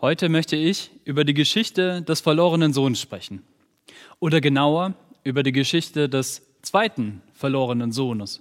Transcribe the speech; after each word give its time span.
Heute 0.00 0.30
möchte 0.30 0.56
ich 0.56 0.90
über 1.04 1.24
die 1.24 1.34
Geschichte 1.34 2.00
des 2.00 2.22
verlorenen 2.22 2.72
Sohns 2.72 2.98
sprechen. 2.98 3.42
Oder 4.18 4.40
genauer 4.40 4.94
über 5.24 5.42
die 5.42 5.52
Geschichte 5.52 6.08
des 6.08 6.40
zweiten 6.62 7.20
verlorenen 7.34 7.92
Sohnes. 7.92 8.40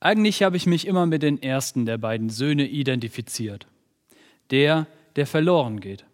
Eigentlich 0.00 0.42
habe 0.42 0.56
ich 0.56 0.66
mich 0.66 0.88
immer 0.88 1.06
mit 1.06 1.22
den 1.22 1.40
ersten 1.40 1.86
der 1.86 1.96
beiden 1.96 2.28
Söhne 2.28 2.66
identifiziert. 2.66 3.68
Der, 4.50 4.88
der 5.14 5.28
verloren 5.28 5.78
geht. 5.78 6.04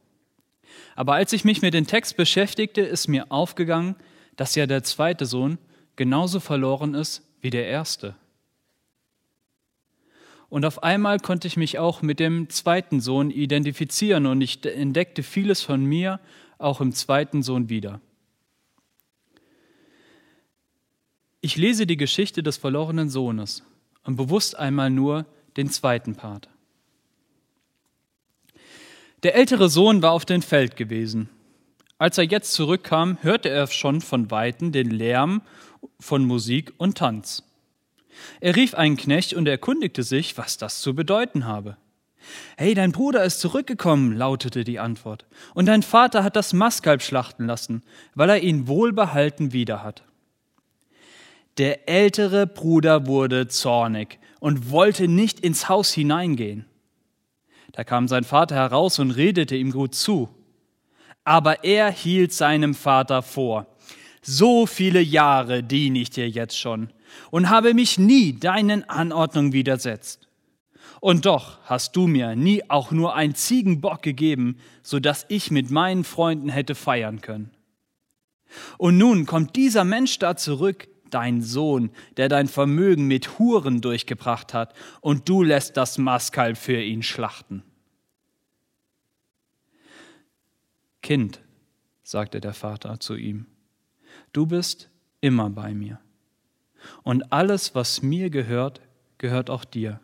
Aber 0.95 1.15
als 1.15 1.33
ich 1.33 1.47
mich 1.47 1.63
mit 1.63 1.73
dem 1.73 1.87
Text 1.87 2.19
beschäftigte, 2.19 2.83
ist 2.83 3.09
mir 3.09 3.33
aufgegangen, 3.33 3.97
dass 4.37 4.57
ja 4.57 4.67
der 4.67 4.83
zweite 4.83 5.25
Sohn 5.25 5.57
genauso 5.97 6.39
verloren 6.39 6.93
ist 6.93 7.23
wie 7.41 7.51
der 7.51 7.67
erste. 7.67 8.15
Und 10.51 10.65
auf 10.65 10.83
einmal 10.83 11.21
konnte 11.21 11.47
ich 11.47 11.57
mich 11.57 11.79
auch 11.79 12.03
mit 12.03 12.19
dem 12.19 12.51
zweiten 12.51 13.01
Sohn 13.01 13.31
identifizieren 13.31 14.27
und 14.27 14.41
ich 14.41 14.65
entdeckte 14.67 15.23
vieles 15.23 15.63
von 15.63 15.85
mir 15.85 16.21
auch 16.59 16.81
im 16.81 16.93
zweiten 16.93 17.43
Sohn 17.43 17.69
wieder. 17.69 18.01
Ich 21.41 21.57
lese 21.57 21.87
die 21.87 21.97
Geschichte 21.97 22.43
des 22.43 22.59
verlorenen 22.59 23.09
Sohnes 23.09 23.63
und 24.05 24.17
bewusst 24.17 24.59
einmal 24.59 24.91
nur 24.91 25.25
den 25.57 25.71
zweiten 25.71 26.17
Part. 26.17 26.51
Der 29.23 29.37
ältere 29.37 29.69
Sohn 29.69 30.03
war 30.03 30.13
auf 30.13 30.25
dem 30.25 30.43
Feld 30.43 30.77
gewesen. 30.77 31.29
Als 31.97 32.19
er 32.19 32.25
jetzt 32.25 32.55
zurückkam, 32.55 33.19
hörte 33.23 33.51
er 33.51 33.67
schon 33.69 34.01
von 34.01 34.31
weitem 34.31 34.73
den 34.73 34.91
Lärm 34.91 35.43
von 36.01 36.25
Musik 36.25 36.73
und 36.77 36.99
Tanz. 36.99 37.45
Er 38.41 38.57
rief 38.57 38.75
einen 38.75 38.97
Knecht 38.97 39.35
und 39.35 39.47
erkundigte 39.47 40.03
sich, 40.03 40.37
was 40.39 40.59
das 40.59 40.81
zu 40.81 40.95
bedeuten 40.95 41.47
habe. 41.47 41.77
Hey, 42.57 42.75
dein 42.75 42.93
Bruder 42.93 43.25
ist 43.25 43.41
zurückgekommen, 43.41 44.17
lautete 44.17 44.65
die 44.65 44.79
Antwort, 44.79 45.27
und 45.55 45.67
dein 45.67 45.83
Vater 45.83 46.23
hat 46.23 46.37
das 46.37 46.53
Mastkalb 46.53 47.03
schlachten 47.03 47.47
lassen, 47.47 47.83
weil 48.15 48.31
er 48.31 48.43
ihn 48.43 48.67
wohlbehalten 48.67 49.53
wieder 49.53 49.83
hat. 49.83 50.03
Der 51.59 51.89
ältere 51.89 52.47
Bruder 52.47 53.07
wurde 53.07 53.49
zornig 53.49 54.19
und 54.39 54.71
wollte 54.71 55.09
nicht 55.09 55.41
ins 55.41 55.69
Haus 55.69 55.93
hineingehen. 55.93 56.67
Da 57.73 57.85
kam 57.85 58.09
sein 58.09 58.25
Vater 58.25 58.55
heraus 58.55 58.99
und 58.99 59.11
redete 59.11 59.57
ihm 59.57 59.73
gut 59.73 59.95
zu. 59.95 60.29
Aber 61.25 61.65
er 61.65 61.91
hielt 61.91 62.33
seinem 62.33 62.75
Vater 62.75 63.23
vor, 63.23 63.67
so 64.23 64.67
viele 64.67 65.01
Jahre 65.01 65.63
diene 65.63 65.99
ich 65.99 66.11
dir 66.11 66.29
jetzt 66.29 66.59
schon 66.59 66.91
und 67.31 67.51
habe 67.51 67.75
mich 67.75 67.99
nie 67.99 68.33
deinen 68.33 68.89
Anordnungen 68.89 69.53
widersetzt. 69.53 70.29
Und 71.01 71.25
doch 71.25 71.59
hast 71.65 71.97
du 71.97 72.07
mir 72.07 72.37
nie 72.37 72.63
auch 72.69 72.91
nur 72.91 73.15
ein 73.15 73.35
Ziegenbock 73.35 74.03
gegeben, 74.03 74.59
so 74.83 75.01
dass 75.01 75.25
ich 75.29 75.51
mit 75.51 75.71
meinen 75.71 76.05
Freunden 76.05 76.51
hätte 76.51 76.75
feiern 76.75 77.23
können. 77.23 77.51
Und 78.77 78.99
nun 78.99 79.27
kommt 79.27 79.57
dieser 79.57 79.85
Mensch 79.85 80.19
da 80.19 80.37
zurück, 80.37 80.89
dein 81.09 81.43
Sohn, 81.43 81.91
der 82.17 82.29
dein 82.29 82.49
Vermögen 82.49 83.07
mit 83.07 83.39
Huren 83.39 83.81
durchgebracht 83.81 84.53
hat, 84.55 84.75
und 85.01 85.29
du 85.29 85.43
lässt 85.43 85.77
das 85.77 85.99
Maskalb 85.99 86.57
für 86.57 86.81
ihn 86.81 87.03
schlachten. 87.03 87.63
Kind, 91.03 91.41
sagte 92.03 92.41
der 92.41 92.53
Vater 92.53 93.01
zu 93.01 93.17
ihm, 93.17 93.47
du 94.33 94.47
bist 94.47 94.91
immer 95.21 95.49
bei 95.49 95.73
mir 95.73 95.99
und 97.03 97.33
alles, 97.33 97.75
was 97.75 98.03
mir 98.03 98.31
gehört, 98.31 98.81
gehört 99.19 99.51
auch 99.51 99.65
dir. 99.65 100.01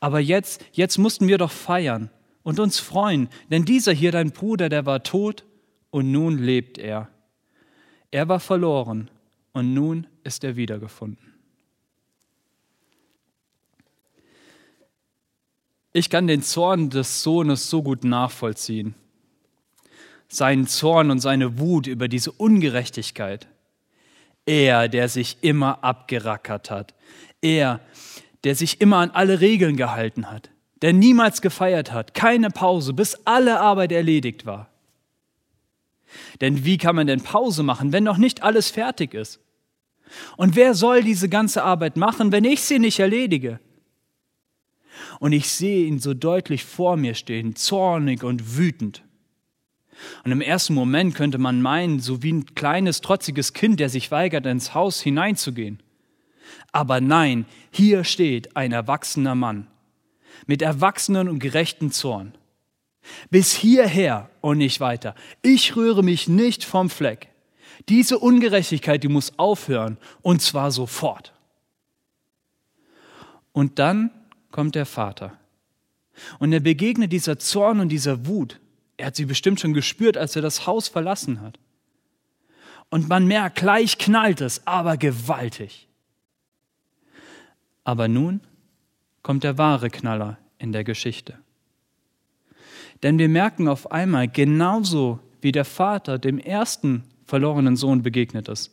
Aber 0.00 0.20
jetzt, 0.20 0.64
jetzt 0.72 0.98
mussten 0.98 1.28
wir 1.28 1.38
doch 1.38 1.50
feiern 1.50 2.10
und 2.42 2.60
uns 2.60 2.78
freuen, 2.78 3.28
denn 3.50 3.64
dieser 3.64 3.92
hier, 3.92 4.12
dein 4.12 4.30
Bruder, 4.30 4.68
der 4.68 4.86
war 4.86 5.02
tot 5.02 5.44
und 5.90 6.12
nun 6.12 6.38
lebt 6.38 6.78
er. 6.78 7.08
Er 8.10 8.28
war 8.28 8.40
verloren 8.40 9.10
und 9.52 9.74
nun 9.74 10.06
ist 10.22 10.44
er 10.44 10.56
wiedergefunden. 10.56 11.34
Ich 15.92 16.10
kann 16.10 16.26
den 16.26 16.42
Zorn 16.42 16.90
des 16.90 17.22
Sohnes 17.22 17.70
so 17.70 17.82
gut 17.82 18.02
nachvollziehen. 18.02 18.94
Seinen 20.28 20.66
Zorn 20.66 21.12
und 21.12 21.20
seine 21.20 21.60
Wut 21.60 21.86
über 21.86 22.08
diese 22.08 22.32
Ungerechtigkeit. 22.32 23.46
Er, 24.46 24.88
der 24.88 25.08
sich 25.08 25.38
immer 25.40 25.82
abgerackert 25.82 26.70
hat. 26.70 26.94
Er, 27.40 27.80
der 28.44 28.54
sich 28.54 28.80
immer 28.80 28.98
an 28.98 29.10
alle 29.10 29.40
Regeln 29.40 29.76
gehalten 29.76 30.30
hat. 30.30 30.50
Der 30.82 30.92
niemals 30.92 31.40
gefeiert 31.40 31.92
hat. 31.92 32.14
Keine 32.14 32.50
Pause, 32.50 32.92
bis 32.92 33.14
alle 33.24 33.60
Arbeit 33.60 33.92
erledigt 33.92 34.44
war. 34.44 34.68
Denn 36.40 36.64
wie 36.64 36.78
kann 36.78 36.96
man 36.96 37.06
denn 37.06 37.22
Pause 37.22 37.62
machen, 37.62 37.92
wenn 37.92 38.04
noch 38.04 38.18
nicht 38.18 38.42
alles 38.42 38.70
fertig 38.70 39.14
ist? 39.14 39.40
Und 40.36 40.56
wer 40.56 40.74
soll 40.74 41.02
diese 41.02 41.28
ganze 41.28 41.62
Arbeit 41.64 41.96
machen, 41.96 42.30
wenn 42.30 42.44
ich 42.44 42.62
sie 42.62 42.78
nicht 42.78 43.00
erledige? 43.00 43.60
Und 45.18 45.32
ich 45.32 45.48
sehe 45.48 45.86
ihn 45.86 45.98
so 45.98 46.14
deutlich 46.14 46.64
vor 46.64 46.96
mir 46.96 47.14
stehen, 47.14 47.56
zornig 47.56 48.22
und 48.22 48.56
wütend. 48.56 49.02
Und 50.24 50.32
im 50.32 50.40
ersten 50.40 50.74
Moment 50.74 51.14
könnte 51.14 51.38
man 51.38 51.62
meinen, 51.62 52.00
so 52.00 52.22
wie 52.22 52.32
ein 52.32 52.54
kleines, 52.54 53.00
trotziges 53.00 53.52
Kind, 53.52 53.80
der 53.80 53.88
sich 53.88 54.10
weigert, 54.10 54.46
ins 54.46 54.74
Haus 54.74 55.00
hineinzugehen. 55.00 55.82
Aber 56.72 57.00
nein, 57.00 57.46
hier 57.70 58.04
steht 58.04 58.56
ein 58.56 58.72
erwachsener 58.72 59.34
Mann 59.34 59.68
mit 60.46 60.62
erwachsenen 60.62 61.28
und 61.28 61.38
gerechten 61.38 61.90
Zorn. 61.90 62.34
Bis 63.30 63.52
hierher 63.52 64.30
und 64.40 64.58
nicht 64.58 64.80
weiter. 64.80 65.14
Ich 65.42 65.76
rühre 65.76 66.02
mich 66.02 66.28
nicht 66.28 66.64
vom 66.64 66.88
Fleck. 66.90 67.28
Diese 67.88 68.18
Ungerechtigkeit, 68.18 69.02
die 69.02 69.08
muss 69.08 69.38
aufhören 69.38 69.98
und 70.22 70.40
zwar 70.40 70.70
sofort. 70.70 71.32
Und 73.52 73.78
dann 73.78 74.10
kommt 74.50 74.74
der 74.74 74.86
Vater. 74.86 75.38
Und 76.38 76.52
er 76.52 76.60
begegnet 76.60 77.12
dieser 77.12 77.38
Zorn 77.38 77.80
und 77.80 77.88
dieser 77.88 78.26
Wut 78.26 78.60
er 78.96 79.06
hat 79.06 79.16
sie 79.16 79.24
bestimmt 79.24 79.60
schon 79.60 79.74
gespürt, 79.74 80.16
als 80.16 80.36
er 80.36 80.42
das 80.42 80.66
Haus 80.66 80.88
verlassen 80.88 81.40
hat. 81.40 81.58
Und 82.90 83.08
man 83.08 83.26
merkt, 83.26 83.56
gleich 83.56 83.98
knallt 83.98 84.40
es, 84.40 84.66
aber 84.66 84.96
gewaltig. 84.96 85.88
Aber 87.82 88.08
nun 88.08 88.40
kommt 89.22 89.44
der 89.44 89.58
wahre 89.58 89.90
Knaller 89.90 90.38
in 90.58 90.72
der 90.72 90.84
Geschichte. 90.84 91.38
Denn 93.02 93.18
wir 93.18 93.28
merken 93.28 93.68
auf 93.68 93.90
einmal, 93.90 94.28
genauso 94.28 95.18
wie 95.40 95.52
der 95.52 95.64
Vater 95.64 96.18
dem 96.18 96.38
ersten 96.38 97.04
verlorenen 97.26 97.76
Sohn 97.76 98.02
begegnet 98.02 98.48
ist, 98.48 98.70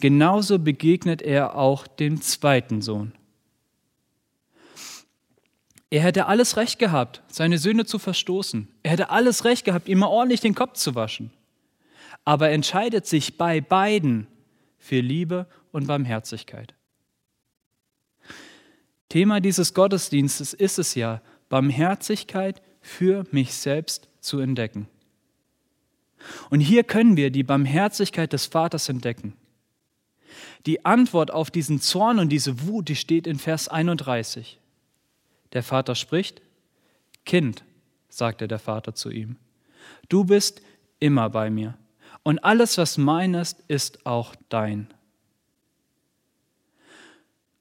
genauso 0.00 0.58
begegnet 0.58 1.20
er 1.20 1.56
auch 1.56 1.86
dem 1.86 2.20
zweiten 2.22 2.80
Sohn. 2.80 3.12
Er 5.90 6.02
hätte 6.02 6.26
alles 6.26 6.56
Recht 6.56 6.78
gehabt, 6.78 7.22
seine 7.28 7.58
Söhne 7.58 7.86
zu 7.86 7.98
verstoßen. 7.98 8.68
Er 8.82 8.90
hätte 8.92 9.10
alles 9.10 9.44
Recht 9.44 9.64
gehabt, 9.64 9.88
ihm 9.88 10.02
ordentlich 10.02 10.40
den 10.40 10.54
Kopf 10.54 10.74
zu 10.74 10.94
waschen. 10.94 11.30
Aber 12.24 12.48
er 12.48 12.54
entscheidet 12.54 13.06
sich 13.06 13.38
bei 13.38 13.60
beiden 13.60 14.26
für 14.78 15.00
Liebe 15.00 15.46
und 15.72 15.86
Barmherzigkeit. 15.86 16.74
Thema 19.08 19.40
dieses 19.40 19.72
Gottesdienstes 19.72 20.52
ist 20.52 20.78
es 20.78 20.94
ja, 20.94 21.22
Barmherzigkeit 21.48 22.60
für 22.82 23.24
mich 23.30 23.54
selbst 23.54 24.08
zu 24.20 24.40
entdecken. 24.40 24.88
Und 26.50 26.60
hier 26.60 26.84
können 26.84 27.16
wir 27.16 27.30
die 27.30 27.42
Barmherzigkeit 27.44 28.32
des 28.32 28.46
Vaters 28.46 28.88
entdecken. 28.90 29.34
Die 30.66 30.84
Antwort 30.84 31.30
auf 31.30 31.50
diesen 31.50 31.80
Zorn 31.80 32.18
und 32.18 32.28
diese 32.28 32.66
Wut, 32.66 32.88
die 32.88 32.96
steht 32.96 33.26
in 33.26 33.38
Vers 33.38 33.68
31. 33.68 34.58
Der 35.52 35.62
Vater 35.62 35.94
spricht, 35.94 36.42
Kind, 37.24 37.64
sagte 38.08 38.48
der 38.48 38.58
Vater 38.58 38.94
zu 38.94 39.10
ihm, 39.10 39.36
du 40.08 40.24
bist 40.24 40.62
immer 40.98 41.30
bei 41.30 41.50
mir 41.50 41.76
und 42.22 42.44
alles, 42.44 42.78
was 42.78 42.98
mein 42.98 43.34
ist, 43.34 43.62
ist 43.68 44.04
auch 44.06 44.34
dein. 44.48 44.88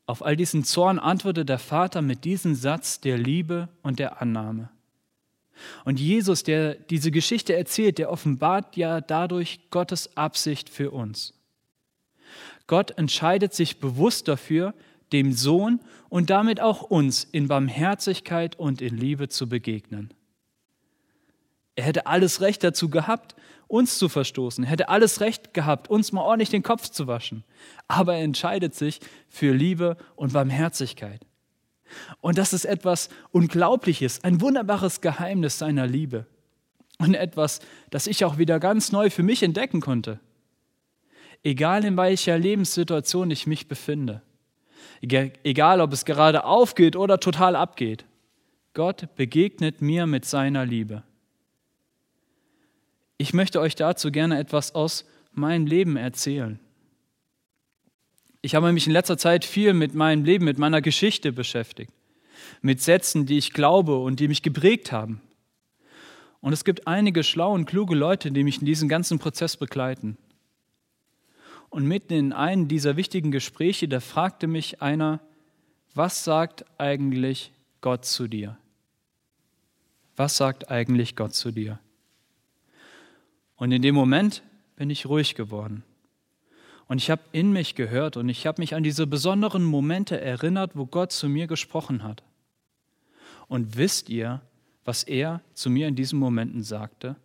Auf 0.06 0.23
all 0.23 0.38
diesen 0.38 0.63
Zorn 0.63 1.00
antwortete 1.00 1.45
der 1.45 1.59
Vater 1.59 2.01
mit 2.01 2.23
diesem 2.23 2.56
Satz 2.56 3.01
der 3.01 3.17
Liebe 3.17 3.67
und 3.81 4.00
der 4.00 4.21
Annahme. 4.21 4.69
Und 5.85 6.00
Jesus, 6.00 6.44
der 6.44 6.75
diese 6.75 7.11
Geschichte 7.11 7.56
erzählt, 7.56 7.97
der 7.97 8.11
offenbart 8.11 8.77
ja 8.77 9.01
dadurch 9.01 9.69
Gottes 9.69 10.15
Absicht 10.15 10.69
für 10.69 10.91
uns. 10.91 11.33
Gott 12.67 12.91
entscheidet 12.91 13.53
sich 13.53 13.79
bewusst 13.79 14.27
dafür, 14.27 14.73
dem 15.13 15.31
Sohn 15.31 15.80
und 16.09 16.30
damit 16.30 16.59
auch 16.59 16.81
uns 16.81 17.24
in 17.24 17.48
Barmherzigkeit 17.48 18.57
und 18.57 18.81
in 18.81 18.98
Liebe 18.98 19.30
zu 19.30 19.48
begegnen. 19.48 20.13
Er 21.75 21.83
hätte 21.83 22.07
alles 22.07 22.42
Recht 22.42 22.63
dazu 22.63 22.89
gehabt, 22.89 23.36
uns 23.68 23.98
zu 23.98 24.09
verstoßen. 24.09 24.63
Er 24.63 24.69
hätte 24.69 24.89
alles 24.89 25.21
Recht 25.21 25.54
gehabt, 25.54 25.89
uns 25.89 26.12
mal 26.12 26.21
ordentlich 26.21 26.50
den 26.50 26.63
Kopf 26.63 26.89
zu 26.89 27.07
waschen. 27.07 27.44
Aber 27.88 28.15
er 28.15 28.24
entscheidet 28.24 28.74
sich 28.74 29.00
für 29.30 29.54
Liebe 29.54 29.98
und 30.15 30.33
Barmherzigkeit. 30.33 31.25
Und 32.19 32.38
das 32.38 32.54
ist 32.54 32.65
etwas 32.65 33.09
Unglaubliches, 33.31 34.24
ein 34.24 34.42
wunderbares 34.42 35.01
Geheimnis 35.01 35.59
seiner 35.59 35.88
Liebe. 35.88 36.25
Und 36.98 37.13
etwas, 37.13 37.59
das 37.92 38.07
ich 38.07 38.25
auch 38.25 38.38
wieder 38.38 38.59
ganz 38.59 38.92
neu 38.92 39.09
für 39.09 39.24
mich 39.24 39.44
entdecken 39.44 39.81
konnte. 39.81 40.19
Egal 41.44 41.86
in 41.86 41.95
welcher 41.95 42.38
Lebenssituation 42.39 43.30
ich 43.30 43.45
mich 43.45 43.68
befinde, 43.68 44.24
egal 45.01 45.81
ob 45.81 45.94
es 45.94 46.06
gerade 46.06 46.44
aufgeht 46.44 46.95
oder 46.95 47.19
total 47.19 47.56
abgeht, 47.56 48.06
Gott 48.74 49.15
begegnet 49.15 49.81
mir 49.81 50.06
mit 50.06 50.25
seiner 50.25 50.65
Liebe. 50.65 51.03
Ich 53.18 53.33
möchte 53.33 53.59
euch 53.59 53.75
dazu 53.75 54.12
gerne 54.12 54.38
etwas 54.38 54.75
aus 54.75 55.06
meinem 55.33 55.65
Leben 55.65 55.97
erzählen. 55.97 56.59
Ich 58.41 58.53
habe 58.53 58.71
mich 58.71 58.85
in 58.85 58.94
letzter 58.94 59.18
Zeit 59.18 59.45
viel 59.45 59.74
mit 59.74 59.95
meinem 59.95 60.24
Leben, 60.24 60.45
mit 60.45 60.59
meiner 60.59 60.81
Geschichte 60.81 61.31
beschäftigt, 61.31 61.91
mit 62.62 62.81
Sätzen, 62.81 63.25
die 63.25 63.38
ich 63.38 63.53
glaube 63.53 63.97
und 63.97 64.19
die 64.19 64.27
mich 64.27 64.44
geprägt 64.44 64.91
haben. 64.91 65.21
Und 66.39 66.53
es 66.53 66.63
gibt 66.63 66.88
einige 66.88 67.23
schlaue 67.23 67.56
und 67.56 67.65
kluge 67.65 67.95
Leute, 67.95 68.31
die 68.31 68.44
mich 68.44 68.59
in 68.59 68.65
diesem 68.65 68.88
ganzen 68.88 69.18
Prozess 69.18 69.57
begleiten. 69.57 70.18
Und 71.69 71.85
mitten 71.87 72.13
in 72.13 72.33
einem 72.33 72.67
dieser 72.67 72.95
wichtigen 72.95 73.31
Gespräche, 73.31 73.87
da 73.87 73.99
fragte 73.99 74.47
mich 74.47 74.81
einer, 74.81 75.19
was 75.93 76.23
sagt 76.23 76.65
eigentlich 76.77 77.51
Gott 77.81 78.05
zu 78.05 78.27
dir? 78.27 78.57
Was 80.15 80.37
sagt 80.37 80.71
eigentlich 80.71 81.15
Gott 81.15 81.33
zu 81.33 81.51
dir? 81.51 81.79
Und 83.55 83.71
in 83.71 83.81
dem 83.81 83.95
Moment 83.95 84.43
bin 84.75 84.89
ich 84.89 85.05
ruhig 85.05 85.35
geworden. 85.35 85.83
Und 86.87 86.99
ich 86.99 87.11
habe 87.11 87.21
in 87.33 87.51
mich 87.51 87.75
gehört 87.75 88.15
und 88.15 88.29
ich 88.29 88.47
habe 88.47 88.61
mich 88.61 88.73
an 88.73 88.83
diese 88.83 89.07
besonderen 89.07 89.63
Momente 89.63 90.21
erinnert, 90.21 90.71
wo 90.75 90.85
Gott 90.85 91.11
zu 91.11 91.27
mir 91.27 91.47
gesprochen 91.47 92.03
hat. 92.03 92.23
Und 93.47 93.75
wisst 93.75 94.09
ihr, 94.09 94.41
was 94.85 95.03
er 95.03 95.41
zu 95.53 95.69
mir 95.69 95.87
in 95.87 95.95
diesen 95.95 96.17
Momenten 96.17 96.63
sagte? 96.63 97.15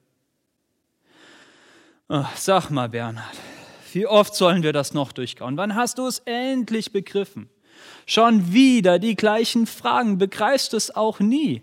Oh, 2.09 2.25
sag 2.35 2.71
mal, 2.71 2.89
Bernhard, 2.89 3.37
wie 3.95 4.07
oft 4.07 4.35
sollen 4.35 4.63
wir 4.63 4.73
das 4.73 4.95
noch 4.95 5.13
durchkauen? 5.13 5.57
Wann 5.57 5.75
hast 5.75 5.99
du 5.99 6.07
es 6.07 6.21
endlich 6.21 6.93
begriffen? 6.93 7.49
Schon 8.07 8.53
wieder 8.53 8.99
die 8.99 9.17
gleichen 9.17 9.67
Fragen. 9.67 10.19
Begreifst 10.19 10.73
du 10.73 10.77
es 10.77 10.95
auch 10.95 11.21
nie? 11.21 11.63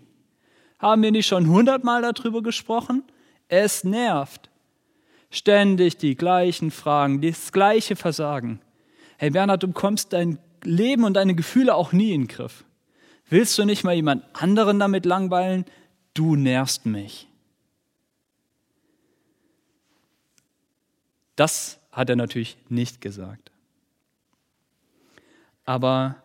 Haben 0.78 1.02
wir 1.02 1.12
nicht 1.12 1.26
schon 1.26 1.48
hundertmal 1.48 2.02
darüber 2.02 2.42
gesprochen? 2.42 3.04
Es 3.48 3.84
nervt. 3.84 4.50
Ständig 5.30 5.96
die 5.98 6.16
gleichen 6.16 6.70
Fragen, 6.70 7.20
das 7.20 7.52
gleiche 7.52 7.96
Versagen. 7.96 8.60
Hey 9.18 9.30
Bernhard, 9.30 9.62
du 9.62 9.68
bekommst 9.68 10.12
dein 10.12 10.38
Leben 10.64 11.04
und 11.04 11.14
deine 11.14 11.34
Gefühle 11.34 11.74
auch 11.74 11.92
nie 11.92 12.12
in 12.12 12.22
den 12.22 12.28
Griff. 12.28 12.64
Willst 13.28 13.56
du 13.58 13.64
nicht 13.64 13.84
mal 13.84 13.94
jemand 13.94 14.24
anderen 14.32 14.78
damit 14.78 15.06
langweilen? 15.06 15.64
Du 16.14 16.36
nervst 16.36 16.86
mich. 16.86 17.28
Das 21.36 21.79
hat 21.92 22.10
er 22.10 22.16
natürlich 22.16 22.56
nicht 22.68 23.00
gesagt. 23.00 23.50
Aber 25.64 26.22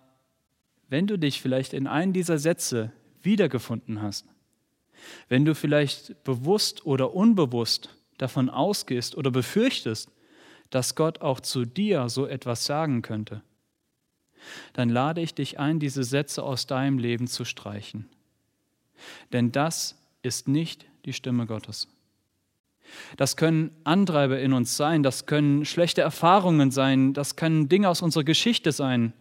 wenn 0.90 1.08
du 1.08 1.18
dich 1.18 1.42
vielleicht 1.42 1.74
in 1.74 1.88
einen 1.88 2.14
dieser 2.14 2.38
Sätze 2.38 2.92
wiedergefunden 3.22 4.02
hast, 4.02 4.26
wenn 5.28 5.46
du 5.46 5.56
vielleicht 5.56 6.24
bewusst 6.24 6.86
oder 6.86 7.14
unbewusst 7.14 7.90
davon 8.18 8.50
ausgehst 8.50 9.16
oder 9.16 9.32
befürchtest, 9.32 10.10
dass 10.70 10.96
Gott 10.96 11.22
auch 11.22 11.40
zu 11.40 11.66
dir 11.66 12.10
so 12.10 12.26
etwas 12.26 12.66
sagen 12.66 13.02
könnte, 13.02 13.42
dann 14.74 14.90
lade 14.90 15.22
ich 15.22 15.34
dich 15.34 15.60
ein, 15.60 15.80
diese 15.80 16.04
Sätze 16.04 16.44
aus 16.44 16.68
deinem 16.68 16.98
Leben 16.98 17.28
zu 17.28 17.46
streichen. 17.46 18.08
Denn 19.34 19.52
das 19.52 19.98
ist 20.22 20.48
nicht 20.48 20.86
die 21.06 21.14
Stimme 21.14 21.46
Gottes. 21.46 21.88
Das 23.18 23.36
können 23.38 23.72
Antreiber 23.84 24.40
in 24.40 24.54
uns 24.54 24.78
sein, 24.78 25.04
das 25.04 25.26
können 25.26 25.66
schlechte 25.66 26.02
Erfahrungen 26.02 26.72
sein, 26.72 27.14
das 27.14 27.36
können 27.36 27.70
Dinge 27.70 27.90
aus 27.90 28.02
unserer 28.02 28.24
Geschichte 28.24 28.72
sein, 28.72 29.14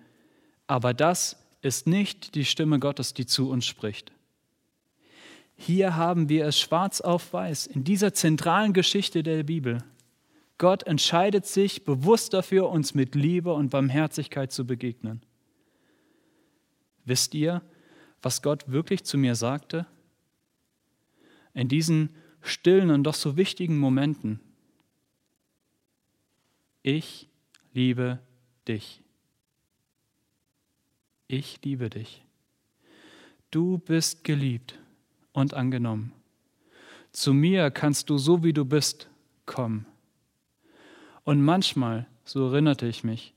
aber 0.66 0.94
das 0.94 1.37
ist 1.62 1.87
nicht 1.87 2.34
die 2.34 2.44
Stimme 2.44 2.78
Gottes, 2.78 3.14
die 3.14 3.26
zu 3.26 3.50
uns 3.50 3.66
spricht. 3.66 4.12
Hier 5.56 5.96
haben 5.96 6.28
wir 6.28 6.46
es 6.46 6.58
schwarz 6.58 7.00
auf 7.00 7.32
weiß 7.32 7.66
in 7.66 7.84
dieser 7.84 8.12
zentralen 8.12 8.72
Geschichte 8.72 9.22
der 9.22 9.44
Bibel. 9.44 9.78
Gott 10.58 10.84
entscheidet 10.84 11.46
sich 11.46 11.84
bewusst 11.84 12.32
dafür, 12.32 12.69
uns 12.70 12.94
mit 12.94 13.14
Liebe 13.14 13.52
und 13.52 13.70
Barmherzigkeit 13.70 14.52
zu 14.52 14.66
begegnen. 14.66 15.22
Wisst 17.05 17.34
ihr, 17.34 17.62
was 18.22 18.40
Gott 18.40 18.70
wirklich 18.70 19.05
zu 19.05 19.19
mir 19.19 19.34
sagte? 19.34 19.87
In 21.52 21.69
diesen 21.69 22.14
stillen 22.44 22.91
und 22.91 23.05
doch 23.05 23.14
so 23.14 23.37
wichtigen 23.37 23.79
Momenten. 23.79 24.41
Ich 26.82 27.29
liebe 27.73 28.20
dich. 28.69 29.02
Ich 31.26 31.61
liebe 31.64 31.91
dich. 31.91 32.25
Du 33.50 33.79
bist 33.79 34.25
geliebt 34.25 34.79
und 35.32 35.55
angenommen. 35.55 36.12
Zu 37.12 37.32
mir 37.32 37.70
kannst 37.70 38.11
du 38.11 38.19
so 38.19 38.44
wie 38.44 38.52
du 38.52 38.64
bist 38.64 39.08
kommen. 39.47 39.87
Und 41.25 41.43
manchmal, 41.43 42.06
so 42.25 42.49
erinnerte 42.49 42.87
ich 42.87 43.05
mich, 43.05 43.35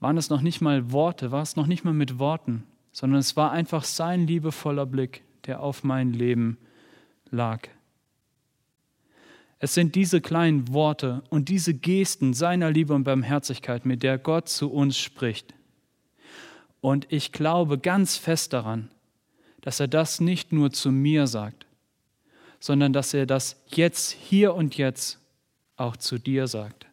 waren 0.00 0.16
es 0.16 0.30
noch 0.30 0.42
nicht 0.42 0.60
mal 0.60 0.92
Worte, 0.92 1.32
war 1.32 1.42
es 1.42 1.56
noch 1.56 1.66
nicht 1.66 1.84
mal 1.84 1.94
mit 1.94 2.18
Worten, 2.18 2.64
sondern 2.92 3.18
es 3.18 3.36
war 3.36 3.50
einfach 3.50 3.84
sein 3.84 4.26
liebevoller 4.26 4.86
Blick, 4.86 5.24
der 5.46 5.60
auf 5.60 5.82
mein 5.82 6.12
Leben 6.12 6.58
lag. 7.30 7.68
Es 9.60 9.74
sind 9.74 9.94
diese 9.94 10.20
kleinen 10.20 10.72
Worte 10.72 11.22
und 11.30 11.48
diese 11.48 11.74
Gesten 11.74 12.32
seiner 12.32 12.70
Liebe 12.70 12.94
und 12.94 13.04
Barmherzigkeit, 13.04 13.86
mit 13.86 14.02
der 14.02 14.18
Gott 14.18 14.48
zu 14.48 14.70
uns 14.70 14.96
spricht. 14.96 15.54
Und 16.80 17.06
ich 17.10 17.32
glaube 17.32 17.78
ganz 17.78 18.16
fest 18.16 18.52
daran, 18.52 18.90
dass 19.60 19.80
er 19.80 19.88
das 19.88 20.20
nicht 20.20 20.52
nur 20.52 20.70
zu 20.70 20.92
mir 20.92 21.26
sagt, 21.26 21.66
sondern 22.60 22.92
dass 22.92 23.14
er 23.14 23.26
das 23.26 23.60
jetzt, 23.66 24.12
hier 24.12 24.54
und 24.54 24.76
jetzt 24.76 25.18
auch 25.76 25.96
zu 25.96 26.18
dir 26.18 26.46
sagt. 26.46 26.86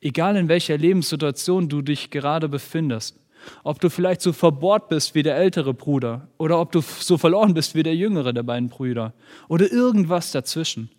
Egal 0.00 0.36
in 0.36 0.48
welcher 0.48 0.76
Lebenssituation 0.76 1.68
du 1.68 1.82
dich 1.82 2.10
gerade 2.10 2.48
befindest, 2.48 3.16
ob 3.62 3.80
du 3.80 3.90
vielleicht 3.90 4.20
so 4.20 4.32
verbohrt 4.32 4.88
bist 4.88 5.14
wie 5.14 5.22
der 5.22 5.36
ältere 5.36 5.74
Bruder 5.74 6.28
oder 6.38 6.60
ob 6.60 6.72
du 6.72 6.80
so 6.80 7.18
verloren 7.18 7.54
bist 7.54 7.74
wie 7.74 7.82
der 7.82 7.96
jüngere 7.96 8.32
der 8.32 8.42
beiden 8.42 8.68
Brüder 8.68 9.14
oder 9.48 9.70
irgendwas 9.70 10.32
dazwischen. 10.32 10.90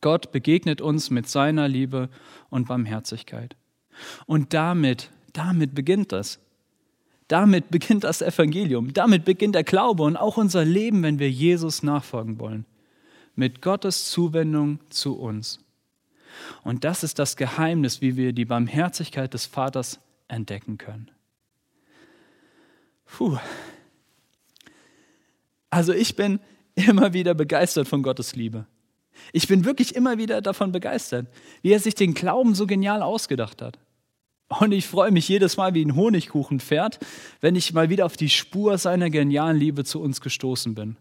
Gott 0.00 0.30
begegnet 0.32 0.80
uns 0.80 1.10
mit 1.10 1.28
seiner 1.28 1.68
Liebe 1.68 2.08
und 2.50 2.68
Barmherzigkeit. 2.68 3.56
Und 4.26 4.54
damit, 4.54 5.10
damit 5.32 5.74
beginnt 5.74 6.12
das. 6.12 6.38
Damit 7.26 7.70
beginnt 7.70 8.04
das 8.04 8.22
Evangelium, 8.22 8.94
damit 8.94 9.26
beginnt 9.26 9.54
der 9.54 9.64
Glaube 9.64 10.02
und 10.04 10.16
auch 10.16 10.38
unser 10.38 10.64
Leben, 10.64 11.02
wenn 11.02 11.18
wir 11.18 11.30
Jesus 11.30 11.82
nachfolgen 11.82 12.40
wollen. 12.40 12.64
Mit 13.34 13.60
Gottes 13.60 14.10
Zuwendung 14.10 14.80
zu 14.88 15.18
uns. 15.18 15.60
Und 16.64 16.84
das 16.84 17.02
ist 17.02 17.18
das 17.18 17.36
Geheimnis, 17.36 18.00
wie 18.00 18.16
wir 18.16 18.32
die 18.32 18.46
Barmherzigkeit 18.46 19.34
des 19.34 19.46
Vaters 19.46 20.00
entdecken 20.28 20.78
können. 20.78 21.10
Puh. 23.16 23.38
Also 25.70 25.92
ich 25.92 26.16
bin 26.16 26.40
immer 26.74 27.12
wieder 27.12 27.34
begeistert 27.34 27.88
von 27.88 28.02
Gottes 28.02 28.36
Liebe. 28.36 28.66
Ich 29.32 29.48
bin 29.48 29.64
wirklich 29.64 29.94
immer 29.94 30.18
wieder 30.18 30.40
davon 30.40 30.72
begeistert, 30.72 31.26
wie 31.62 31.72
er 31.72 31.80
sich 31.80 31.94
den 31.94 32.14
Glauben 32.14 32.54
so 32.54 32.66
genial 32.66 33.02
ausgedacht 33.02 33.62
hat. 33.62 33.78
Und 34.48 34.72
ich 34.72 34.86
freue 34.86 35.10
mich 35.10 35.28
jedes 35.28 35.56
Mal 35.56 35.74
wie 35.74 35.84
ein 35.84 35.94
Honigkuchenpferd, 35.94 36.98
wenn 37.40 37.54
ich 37.54 37.74
mal 37.74 37.90
wieder 37.90 38.06
auf 38.06 38.16
die 38.16 38.30
Spur 38.30 38.78
seiner 38.78 39.10
genialen 39.10 39.58
Liebe 39.58 39.84
zu 39.84 40.00
uns 40.00 40.20
gestoßen 40.20 40.74
bin. 40.74 40.96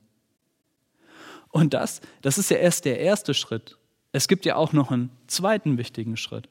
Und 1.49 1.73
das, 1.73 2.01
das 2.21 2.37
ist 2.37 2.51
ja 2.51 2.57
erst 2.57 2.85
der 2.85 2.99
erste 2.99 3.33
Schritt. 3.33 3.77
Es 4.11 4.27
gibt 4.27 4.45
ja 4.45 4.55
auch 4.57 4.73
noch 4.73 4.91
einen 4.91 5.11
zweiten 5.27 5.77
wichtigen 5.77 6.17
Schritt. 6.17 6.49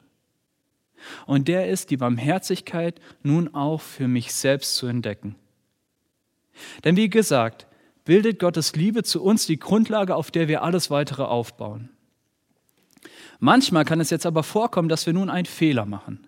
Und 1.27 1.47
der 1.47 1.69
ist, 1.69 1.91
die 1.91 1.97
Barmherzigkeit 1.97 2.99
nun 3.21 3.53
auch 3.53 3.81
für 3.81 4.07
mich 4.07 4.33
selbst 4.33 4.75
zu 4.75 4.87
entdecken. 4.87 5.35
Denn 6.83 6.95
wie 6.95 7.09
gesagt, 7.09 7.67
bildet 8.05 8.39
Gottes 8.39 8.75
Liebe 8.75 9.03
zu 9.03 9.21
uns 9.23 9.45
die 9.45 9.59
Grundlage, 9.59 10.15
auf 10.15 10.31
der 10.31 10.47
wir 10.47 10.63
alles 10.63 10.89
weitere 10.89 11.23
aufbauen. 11.23 11.89
Manchmal 13.39 13.85
kann 13.85 13.99
es 13.99 14.09
jetzt 14.09 14.25
aber 14.25 14.43
vorkommen, 14.43 14.89
dass 14.89 15.05
wir 15.05 15.13
nun 15.13 15.29
einen 15.29 15.45
Fehler 15.45 15.85
machen. 15.85 16.27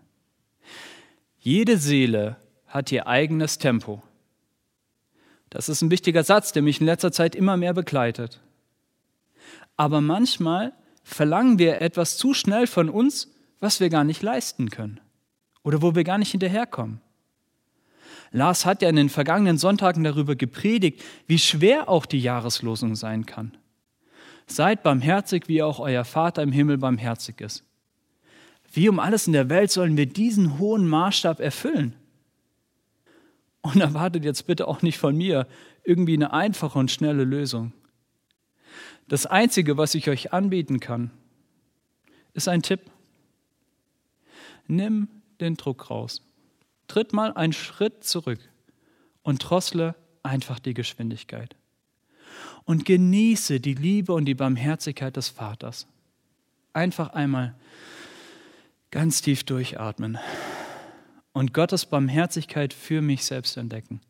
Jede 1.39 1.77
Seele 1.77 2.35
hat 2.67 2.91
ihr 2.91 3.07
eigenes 3.07 3.57
Tempo. 3.57 4.03
Das 5.49 5.69
ist 5.69 5.81
ein 5.81 5.89
wichtiger 5.89 6.23
Satz, 6.23 6.51
der 6.51 6.61
mich 6.61 6.79
in 6.79 6.85
letzter 6.85 7.11
Zeit 7.11 7.35
immer 7.35 7.57
mehr 7.57 7.73
begleitet. 7.73 8.39
Aber 9.77 10.01
manchmal 10.01 10.73
verlangen 11.03 11.57
wir 11.57 11.81
etwas 11.81 12.17
zu 12.17 12.33
schnell 12.33 12.67
von 12.67 12.89
uns, 12.89 13.31
was 13.59 13.79
wir 13.79 13.89
gar 13.89 14.03
nicht 14.03 14.21
leisten 14.21 14.69
können 14.69 14.99
oder 15.63 15.81
wo 15.81 15.95
wir 15.95 16.03
gar 16.03 16.17
nicht 16.17 16.31
hinterherkommen. 16.31 17.01
Lars 18.31 18.65
hat 18.65 18.81
ja 18.81 18.89
in 18.89 18.95
den 18.95 19.09
vergangenen 19.09 19.57
Sonntagen 19.57 20.03
darüber 20.03 20.35
gepredigt, 20.35 21.01
wie 21.27 21.39
schwer 21.39 21.89
auch 21.89 22.05
die 22.05 22.19
Jahreslosung 22.19 22.95
sein 22.95 23.25
kann. 23.25 23.57
Seid 24.45 24.83
barmherzig, 24.83 25.47
wie 25.47 25.61
auch 25.63 25.79
euer 25.79 26.05
Vater 26.05 26.41
im 26.43 26.51
Himmel 26.51 26.77
barmherzig 26.77 27.41
ist. 27.41 27.63
Wie 28.71 28.89
um 28.89 28.99
alles 28.99 29.27
in 29.27 29.33
der 29.33 29.49
Welt 29.49 29.71
sollen 29.71 29.97
wir 29.97 30.05
diesen 30.05 30.59
hohen 30.59 30.87
Maßstab 30.87 31.39
erfüllen? 31.39 31.95
Und 33.61 33.81
erwartet 33.81 34.23
jetzt 34.23 34.47
bitte 34.47 34.67
auch 34.67 34.81
nicht 34.81 34.97
von 34.97 35.15
mir 35.15 35.47
irgendwie 35.83 36.13
eine 36.13 36.33
einfache 36.33 36.77
und 36.79 36.91
schnelle 36.91 37.23
Lösung. 37.23 37.73
Das 39.07 39.25
Einzige, 39.25 39.75
was 39.75 39.95
ich 39.95 40.07
euch 40.09 40.33
anbieten 40.33 40.79
kann, 40.79 41.11
ist 42.33 42.47
ein 42.47 42.61
Tipp. 42.61 42.81
Nimm 44.67 45.07
den 45.41 45.55
Druck 45.55 45.89
raus. 45.89 46.21
Tritt 46.89 47.13
mal 47.13 47.31
einen 47.33 47.53
Schritt 47.53 48.03
zurück 48.03 48.39
und 49.21 49.37
drossle 49.37 49.95
einfach 50.23 50.59
die 50.59 50.73
Geschwindigkeit. 50.73 51.55
Und 52.65 52.83
genieße 52.83 53.59
die 53.59 53.75
Liebe 53.75 54.11
und 54.11 54.25
die 54.25 54.33
Barmherzigkeit 54.33 55.15
des 55.15 55.29
Vaters. 55.29 55.87
Einfach 56.73 57.09
einmal 57.11 57.55
ganz 58.91 59.21
tief 59.21 59.43
durchatmen 59.43 60.17
und 61.31 61.53
Gottes 61.53 61.85
Barmherzigkeit 61.85 62.73
für 62.73 63.01
mich 63.01 63.23
selbst 63.23 63.55
entdecken. 63.55 64.01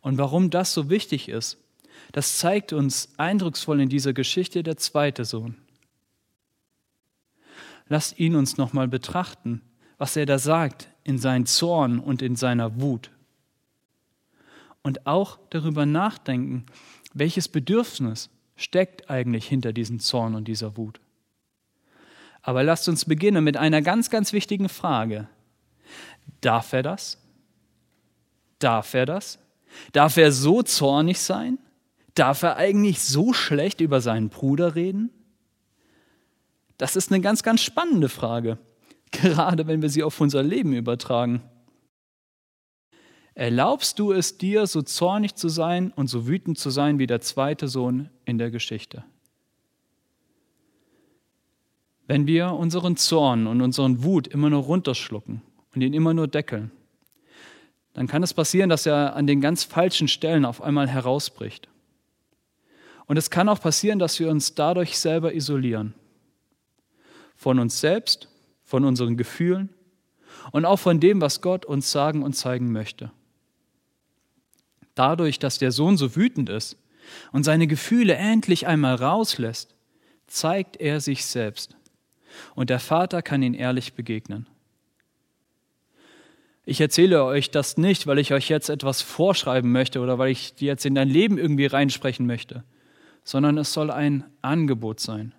Und 0.00 0.18
warum 0.18 0.50
das 0.50 0.74
so 0.74 0.90
wichtig 0.90 1.30
ist, 1.30 1.56
das 2.12 2.36
zeigt 2.36 2.74
uns 2.74 3.08
eindrucksvoll 3.16 3.80
in 3.80 3.88
dieser 3.88 4.12
Geschichte 4.12 4.62
der 4.62 4.76
zweite 4.76 5.24
Sohn. 5.24 5.56
Lasst 7.88 8.18
ihn 8.18 8.36
uns 8.36 8.58
nochmal 8.58 8.88
betrachten, 8.88 9.62
was 9.96 10.16
er 10.16 10.26
da 10.26 10.38
sagt 10.38 10.90
in 11.08 11.16
seinem 11.16 11.46
Zorn 11.46 12.00
und 12.00 12.20
in 12.20 12.36
seiner 12.36 12.82
Wut. 12.82 13.10
Und 14.82 15.06
auch 15.06 15.38
darüber 15.48 15.86
nachdenken, 15.86 16.66
welches 17.14 17.48
Bedürfnis 17.48 18.28
steckt 18.56 19.08
eigentlich 19.08 19.48
hinter 19.48 19.72
diesem 19.72 20.00
Zorn 20.00 20.34
und 20.34 20.46
dieser 20.46 20.76
Wut. 20.76 21.00
Aber 22.42 22.62
lasst 22.62 22.90
uns 22.90 23.06
beginnen 23.06 23.42
mit 23.42 23.56
einer 23.56 23.80
ganz, 23.80 24.10
ganz 24.10 24.34
wichtigen 24.34 24.68
Frage. 24.68 25.28
Darf 26.42 26.74
er 26.74 26.82
das? 26.82 27.16
Darf 28.58 28.92
er 28.92 29.06
das? 29.06 29.38
Darf 29.92 30.18
er 30.18 30.30
so 30.30 30.62
zornig 30.62 31.20
sein? 31.20 31.56
Darf 32.14 32.42
er 32.42 32.56
eigentlich 32.56 33.00
so 33.00 33.32
schlecht 33.32 33.80
über 33.80 34.02
seinen 34.02 34.28
Bruder 34.28 34.74
reden? 34.74 35.08
Das 36.76 36.96
ist 36.96 37.10
eine 37.10 37.22
ganz, 37.22 37.42
ganz 37.42 37.62
spannende 37.62 38.10
Frage, 38.10 38.58
gerade 39.10 39.66
wenn 39.66 39.82
wir 39.82 39.88
sie 39.88 40.02
auf 40.02 40.20
unser 40.20 40.42
Leben 40.42 40.72
übertragen. 40.72 41.42
Erlaubst 43.34 43.98
du 43.98 44.12
es 44.12 44.36
dir, 44.36 44.66
so 44.66 44.82
zornig 44.82 45.36
zu 45.36 45.48
sein 45.48 45.92
und 45.94 46.08
so 46.08 46.26
wütend 46.26 46.58
zu 46.58 46.70
sein 46.70 46.98
wie 46.98 47.06
der 47.06 47.20
zweite 47.20 47.68
Sohn 47.68 48.10
in 48.24 48.36
der 48.36 48.50
Geschichte? 48.50 49.04
Wenn 52.08 52.26
wir 52.26 52.52
unseren 52.52 52.96
Zorn 52.96 53.46
und 53.46 53.60
unseren 53.60 54.02
Wut 54.02 54.26
immer 54.26 54.50
nur 54.50 54.62
runterschlucken 54.62 55.42
und 55.74 55.82
ihn 55.82 55.94
immer 55.94 56.14
nur 56.14 56.26
deckeln, 56.26 56.72
dann 57.92 58.06
kann 58.06 58.22
es 58.22 58.34
passieren, 58.34 58.70
dass 58.70 58.86
er 58.86 59.14
an 59.14 59.26
den 59.26 59.40
ganz 59.40 59.62
falschen 59.64 60.08
Stellen 60.08 60.44
auf 60.44 60.62
einmal 60.62 60.88
herausbricht. 60.88 61.68
Und 63.06 63.16
es 63.16 63.30
kann 63.30 63.48
auch 63.48 63.60
passieren, 63.60 63.98
dass 63.98 64.18
wir 64.20 64.30
uns 64.30 64.54
dadurch 64.54 64.98
selber 64.98 65.34
isolieren. 65.34 65.94
Von 67.36 67.58
uns 67.58 67.80
selbst, 67.80 68.28
von 68.68 68.84
unseren 68.84 69.16
Gefühlen 69.16 69.70
und 70.52 70.66
auch 70.66 70.76
von 70.76 71.00
dem, 71.00 71.22
was 71.22 71.40
Gott 71.40 71.64
uns 71.64 71.90
sagen 71.90 72.22
und 72.22 72.34
zeigen 72.34 72.70
möchte. 72.70 73.10
Dadurch, 74.94 75.38
dass 75.38 75.56
der 75.56 75.72
Sohn 75.72 75.96
so 75.96 76.14
wütend 76.16 76.50
ist 76.50 76.76
und 77.32 77.44
seine 77.44 77.66
Gefühle 77.66 78.14
endlich 78.16 78.66
einmal 78.66 78.96
rauslässt, 78.96 79.74
zeigt 80.26 80.76
er 80.76 81.00
sich 81.00 81.24
selbst. 81.24 81.78
Und 82.54 82.68
der 82.68 82.78
Vater 82.78 83.22
kann 83.22 83.42
ihn 83.42 83.54
ehrlich 83.54 83.94
begegnen. 83.94 84.46
Ich 86.66 86.78
erzähle 86.78 87.24
euch 87.24 87.50
das 87.50 87.78
nicht, 87.78 88.06
weil 88.06 88.18
ich 88.18 88.34
euch 88.34 88.50
jetzt 88.50 88.68
etwas 88.68 89.00
vorschreiben 89.00 89.72
möchte 89.72 90.00
oder 90.00 90.18
weil 90.18 90.30
ich 90.30 90.52
jetzt 90.58 90.84
in 90.84 90.94
dein 90.94 91.08
Leben 91.08 91.38
irgendwie 91.38 91.64
reinsprechen 91.64 92.26
möchte, 92.26 92.64
sondern 93.24 93.56
es 93.56 93.72
soll 93.72 93.90
ein 93.90 94.24
Angebot 94.42 95.00
sein. 95.00 95.32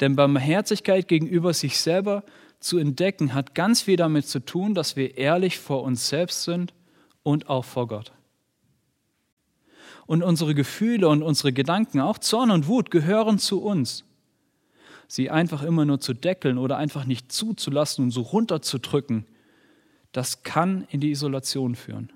Denn 0.00 0.16
Barmherzigkeit 0.16 1.08
gegenüber 1.08 1.54
sich 1.54 1.80
selber 1.80 2.24
zu 2.60 2.78
entdecken 2.78 3.34
hat 3.34 3.54
ganz 3.54 3.82
viel 3.82 3.96
damit 3.96 4.26
zu 4.26 4.40
tun, 4.40 4.74
dass 4.74 4.96
wir 4.96 5.18
ehrlich 5.18 5.58
vor 5.58 5.82
uns 5.82 6.08
selbst 6.08 6.44
sind 6.44 6.72
und 7.22 7.48
auch 7.48 7.64
vor 7.64 7.88
Gott. 7.88 8.12
Und 10.06 10.22
unsere 10.22 10.54
Gefühle 10.54 11.08
und 11.08 11.22
unsere 11.22 11.52
Gedanken, 11.52 12.00
auch 12.00 12.18
Zorn 12.18 12.50
und 12.50 12.68
Wut, 12.68 12.90
gehören 12.90 13.38
zu 13.38 13.62
uns. 13.62 14.04
Sie 15.08 15.30
einfach 15.30 15.62
immer 15.62 15.84
nur 15.84 16.00
zu 16.00 16.14
deckeln 16.14 16.58
oder 16.58 16.76
einfach 16.76 17.04
nicht 17.04 17.32
zuzulassen 17.32 18.04
und 18.04 18.10
so 18.10 18.22
runterzudrücken, 18.22 19.26
das 20.12 20.42
kann 20.42 20.86
in 20.90 21.00
die 21.00 21.10
Isolation 21.10 21.74
führen. 21.74 22.12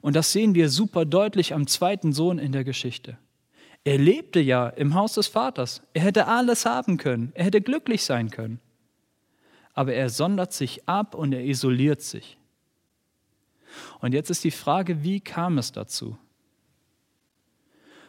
Und 0.00 0.16
das 0.16 0.32
sehen 0.32 0.54
wir 0.54 0.68
super 0.68 1.04
deutlich 1.04 1.54
am 1.54 1.66
zweiten 1.66 2.12
Sohn 2.12 2.38
in 2.38 2.52
der 2.52 2.64
Geschichte. 2.64 3.18
Er 3.84 3.98
lebte 3.98 4.40
ja 4.40 4.68
im 4.68 4.94
Haus 4.94 5.14
des 5.14 5.26
Vaters. 5.26 5.82
Er 5.94 6.02
hätte 6.02 6.26
alles 6.26 6.66
haben 6.66 6.96
können. 6.96 7.32
Er 7.34 7.46
hätte 7.46 7.60
glücklich 7.60 8.04
sein 8.04 8.30
können. 8.30 8.60
Aber 9.72 9.94
er 9.94 10.10
sondert 10.10 10.52
sich 10.52 10.86
ab 10.88 11.14
und 11.14 11.32
er 11.32 11.44
isoliert 11.44 12.02
sich. 12.02 12.36
Und 14.00 14.12
jetzt 14.12 14.30
ist 14.30 14.44
die 14.44 14.50
Frage, 14.50 15.02
wie 15.02 15.20
kam 15.20 15.58
es 15.58 15.72
dazu? 15.72 16.18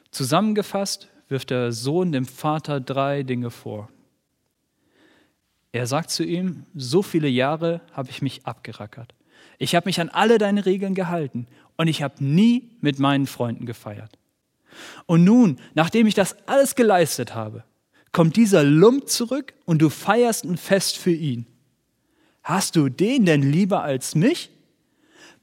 Zusammengefasst 0.10 1.10
wirft 1.30 1.52
der 1.52 1.72
Sohn 1.72 2.12
dem 2.12 2.26
Vater 2.26 2.82
drei 2.82 3.24
Dinge 3.24 3.52
vor. 3.52 3.90
Er 5.72 5.88
sagt 5.88 6.10
zu 6.10 6.26
ihm, 6.26 6.66
so 6.76 7.02
viele 7.02 7.30
Jahre 7.30 7.80
habe 7.94 8.10
ich 8.10 8.22
mich 8.22 8.46
abgerackert. 8.46 9.14
Ich 9.58 9.74
habe 9.76 9.88
mich 9.88 10.02
an 10.02 10.10
alle 10.10 10.38
deine 10.38 10.66
Regeln 10.66 10.96
gehalten 10.96 11.48
und 11.78 11.88
ich 11.88 12.04
habe 12.04 12.22
nie 12.22 12.72
mit 12.82 13.00
meinen 13.00 13.28
Freunden 13.28 13.66
gefeiert. 13.66 14.18
Und 15.06 15.24
nun, 15.24 15.60
nachdem 15.74 16.08
ich 16.08 16.14
das 16.14 16.36
alles 16.48 16.76
geleistet 16.76 17.36
habe, 17.36 17.64
kommt 18.12 18.36
dieser 18.36 18.64
Lump 18.64 19.10
zurück 19.10 19.54
und 19.66 19.82
du 19.82 19.90
feierst 19.90 20.44
ein 20.46 20.58
Fest 20.58 20.98
für 20.98 21.12
ihn. 21.12 21.46
Hast 22.44 22.76
du 22.76 22.90
den 22.90 23.26
denn 23.26 23.42
lieber 23.42 23.84
als 23.84 24.16
mich? 24.16 24.50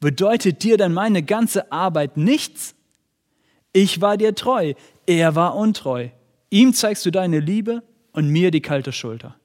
Bedeutet 0.00 0.62
dir 0.62 0.76
denn 0.76 0.92
meine 0.92 1.22
ganze 1.22 1.72
Arbeit 1.72 2.16
nichts? 2.16 2.74
Ich 3.72 4.00
war 4.00 4.16
dir 4.16 4.34
treu, 4.34 4.74
er 5.06 5.34
war 5.34 5.54
untreu. 5.54 6.08
Ihm 6.50 6.72
zeigst 6.72 7.04
du 7.06 7.10
deine 7.10 7.40
Liebe 7.40 7.82
und 8.12 8.28
mir 8.28 8.50
die 8.50 8.62
kalte 8.62 8.92
Schulter. 8.92 9.36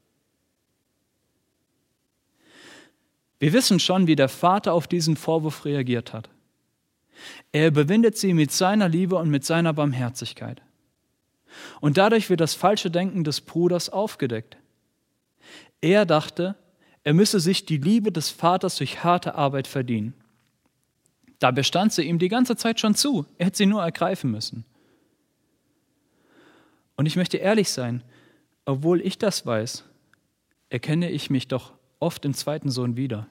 Wir 3.40 3.52
wissen 3.52 3.80
schon, 3.80 4.08
wie 4.08 4.16
der 4.16 4.30
Vater 4.30 4.74
auf 4.74 4.88
diesen 4.88 5.18
Vorwurf 5.18 5.66
reagiert 5.66 6.14
hat. 6.14 6.30
Er 7.52 7.68
überwindet 7.68 8.18
sie 8.18 8.34
mit 8.34 8.52
seiner 8.52 8.90
Liebe 8.90 9.16
und 9.16 9.30
mit 9.30 9.46
seiner 9.46 9.74
Barmherzigkeit. 9.74 10.62
Und 11.82 11.98
dadurch 11.98 12.30
wird 12.30 12.42
das 12.42 12.54
falsche 12.54 12.90
Denken 12.90 13.24
des 13.24 13.42
Bruders 13.42 13.90
aufgedeckt. 13.90 14.58
Er 15.82 16.06
dachte, 16.06 16.56
er 17.04 17.14
müsse 17.14 17.40
sich 17.40 17.66
die 17.66 17.78
Liebe 17.78 18.12
des 18.12 18.30
Vaters 18.30 18.78
durch 18.78 19.04
harte 19.04 19.36
Arbeit 19.36 19.68
verdienen. 19.68 20.14
Da 21.40 21.52
bestand 21.52 21.92
sie 21.92 22.04
ihm 22.04 22.20
die 22.20 22.30
ganze 22.30 22.56
Zeit 22.56 22.80
schon 22.80 22.96
zu, 22.96 23.26
er 23.38 23.48
hätte 23.48 23.58
sie 23.58 23.66
nur 23.66 23.84
ergreifen 23.84 24.32
müssen. 24.32 24.66
Und 26.96 27.06
ich 27.06 27.16
möchte 27.16 27.38
ehrlich 27.38 27.70
sein, 27.70 28.04
obwohl 28.66 29.02
ich 29.02 29.18
das 29.18 29.46
weiß, 29.46 29.84
erkenne 30.70 31.10
ich 31.10 31.30
mich 31.30 31.48
doch 31.50 31.74
oft 32.00 32.24
im 32.24 32.34
zweiten 32.34 32.70
Sohn 32.70 32.96
wieder. 32.96 33.28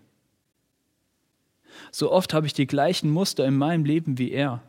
So 1.90 2.10
oft 2.10 2.34
habe 2.34 2.46
ich 2.46 2.52
die 2.52 2.66
gleichen 2.66 3.10
Muster 3.10 3.44
in 3.46 3.56
meinem 3.56 3.84
Leben 3.84 4.18
wie 4.18 4.30
er. 4.30 4.62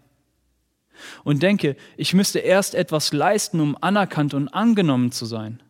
Und 1.24 1.44
denke, 1.44 1.76
ich 1.98 2.14
müsste 2.14 2.40
erst 2.40 2.76
etwas 2.76 3.14
leisten, 3.14 3.60
um 3.60 3.78
anerkannt 3.82 4.34
und 4.34 4.50
angenommen 4.50 5.12
zu 5.12 5.26
sein. 5.26 5.62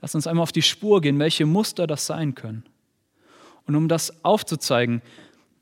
Lass 0.00 0.14
uns 0.14 0.26
einmal 0.26 0.42
auf 0.42 0.52
die 0.52 0.62
Spur 0.62 1.00
gehen, 1.00 1.18
welche 1.18 1.46
Muster 1.46 1.86
das 1.86 2.06
sein 2.06 2.34
können. 2.34 2.64
Und 3.66 3.76
um 3.76 3.88
das 3.88 4.24
aufzuzeigen, 4.24 5.02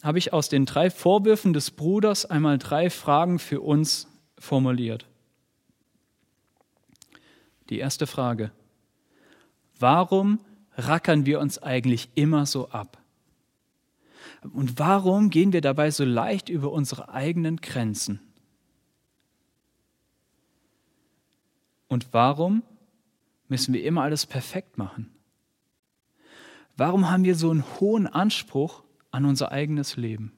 habe 0.03 0.19
ich 0.19 0.33
aus 0.33 0.49
den 0.49 0.65
drei 0.65 0.91
Vorwürfen 0.91 1.53
des 1.53 1.71
Bruders 1.73 2.25
einmal 2.25 2.59
drei 2.59 2.89
Fragen 2.89 3.39
für 3.39 3.61
uns 3.61 4.07
formuliert. 4.39 5.07
Die 7.69 7.79
erste 7.79 8.07
Frage. 8.07 8.53
Warum 9.79 10.41
rackern 10.77 11.27
wir 11.27 11.41
uns 11.41 11.59
eigentlich 11.61 12.09
immer 12.15 12.47
so 12.47 12.71
ab? 12.71 12.98
Und 14.43 14.79
warum 14.79 15.31
gehen 15.31 15.53
wir 15.53 15.61
dabei 15.61 15.91
so 15.91 16.05
leicht 16.05 16.49
über 16.49 16.71
unsere 16.71 17.09
eigenen 17.09 17.57
Grenzen? 17.57 18.21
Und 21.89 22.13
warum 22.13 22.63
müssen 23.49 23.75
wir 23.75 23.83
immer 23.83 24.03
alles 24.03 24.27
perfekt 24.27 24.79
machen? 24.79 25.11
Warum 26.77 27.11
haben 27.11 27.25
wir 27.25 27.35
so 27.35 27.51
einen 27.51 27.65
hohen 27.81 28.07
Anspruch 28.07 28.85
an 29.11 29.25
unser 29.25 29.51
eigenes 29.51 29.97
Leben? 29.97 30.33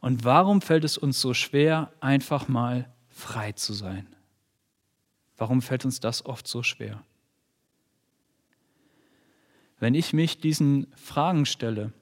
Und 0.00 0.24
warum 0.24 0.60
fällt 0.60 0.84
es 0.84 0.96
uns 0.96 1.20
so 1.20 1.34
schwer, 1.34 1.92
einfach 2.00 2.46
mal 2.46 2.92
frei 3.08 3.52
zu 3.52 3.72
sein? 3.72 4.06
Warum 5.36 5.62
fällt 5.62 5.84
uns 5.84 5.98
das 5.98 6.24
oft 6.24 6.46
so 6.46 6.62
schwer? 6.62 7.02
Wenn 9.80 9.94
ich 9.94 10.12
mich 10.12 10.40
diesen 10.40 10.86
Fragen 10.96 11.46
stelle, 11.46 11.92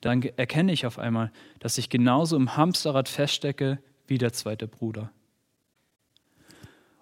dann 0.00 0.22
erkenne 0.22 0.72
ich 0.72 0.86
auf 0.86 0.98
einmal, 0.98 1.32
dass 1.60 1.78
ich 1.78 1.88
genauso 1.88 2.36
im 2.36 2.56
Hamsterrad 2.56 3.08
feststecke 3.08 3.78
wie 4.06 4.18
der 4.18 4.32
zweite 4.32 4.66
Bruder. 4.66 5.10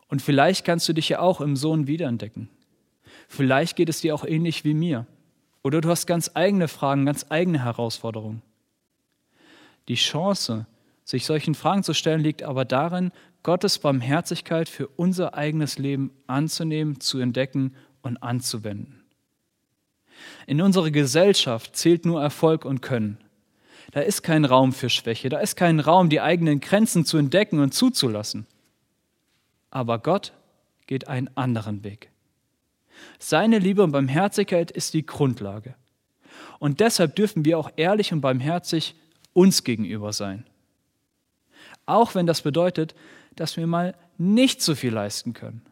Und 0.08 0.22
vielleicht 0.22 0.64
kannst 0.64 0.88
du 0.88 0.92
dich 0.92 1.08
ja 1.08 1.20
auch 1.20 1.40
im 1.40 1.56
Sohn 1.56 1.86
wiederentdecken. 1.86 2.48
Vielleicht 3.28 3.76
geht 3.76 3.88
es 3.88 4.00
dir 4.00 4.14
auch 4.14 4.24
ähnlich 4.24 4.64
wie 4.64 4.74
mir. 4.74 5.06
Oder 5.62 5.80
du 5.80 5.88
hast 5.88 6.06
ganz 6.06 6.30
eigene 6.34 6.68
Fragen, 6.68 7.06
ganz 7.06 7.26
eigene 7.28 7.64
Herausforderungen. 7.64 8.42
Die 9.88 9.94
Chance, 9.94 10.66
sich 11.04 11.24
solchen 11.24 11.54
Fragen 11.54 11.82
zu 11.82 11.94
stellen, 11.94 12.20
liegt 12.20 12.42
aber 12.42 12.64
darin, 12.64 13.10
Gottes 13.42 13.78
Barmherzigkeit 13.78 14.68
für 14.68 14.86
unser 14.86 15.34
eigenes 15.34 15.78
Leben 15.78 16.12
anzunehmen, 16.26 17.00
zu 17.00 17.18
entdecken 17.18 17.74
und 18.02 18.18
anzuwenden. 18.18 19.01
In 20.46 20.60
unserer 20.60 20.90
Gesellschaft 20.90 21.76
zählt 21.76 22.04
nur 22.04 22.22
Erfolg 22.22 22.64
und 22.64 22.82
Können. 22.82 23.18
Da 23.92 24.00
ist 24.00 24.22
kein 24.22 24.44
Raum 24.44 24.72
für 24.72 24.88
Schwäche, 24.88 25.28
da 25.28 25.38
ist 25.38 25.56
kein 25.56 25.80
Raum, 25.80 26.08
die 26.08 26.20
eigenen 26.20 26.60
Grenzen 26.60 27.04
zu 27.04 27.18
entdecken 27.18 27.60
und 27.60 27.74
zuzulassen. 27.74 28.46
Aber 29.70 29.98
Gott 29.98 30.32
geht 30.86 31.08
einen 31.08 31.30
anderen 31.36 31.84
Weg. 31.84 32.10
Seine 33.18 33.58
Liebe 33.58 33.82
und 33.82 33.92
Barmherzigkeit 33.92 34.70
ist 34.70 34.94
die 34.94 35.04
Grundlage. 35.04 35.74
Und 36.58 36.80
deshalb 36.80 37.16
dürfen 37.16 37.44
wir 37.44 37.58
auch 37.58 37.70
ehrlich 37.76 38.12
und 38.12 38.20
barmherzig 38.20 38.94
uns 39.32 39.64
gegenüber 39.64 40.12
sein. 40.12 40.46
Auch 41.86 42.14
wenn 42.14 42.26
das 42.26 42.42
bedeutet, 42.42 42.94
dass 43.36 43.56
wir 43.56 43.66
mal 43.66 43.94
nicht 44.18 44.62
so 44.62 44.74
viel 44.74 44.92
leisten 44.92 45.32
können. 45.32 45.62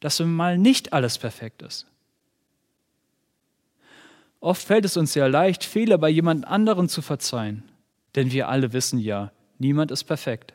Dass 0.00 0.20
mal 0.20 0.58
nicht 0.58 0.92
alles 0.92 1.18
perfekt 1.18 1.62
ist. 1.62 1.86
Oft 4.40 4.66
fällt 4.66 4.84
es 4.84 4.96
uns 4.96 5.12
sehr 5.12 5.28
leicht, 5.28 5.64
Fehler 5.64 5.98
bei 5.98 6.08
jemand 6.08 6.46
anderen 6.46 6.88
zu 6.88 7.02
verzeihen, 7.02 7.64
denn 8.14 8.32
wir 8.32 8.48
alle 8.48 8.72
wissen 8.72 8.98
ja, 8.98 9.32
niemand 9.58 9.90
ist 9.90 10.04
perfekt. 10.04 10.52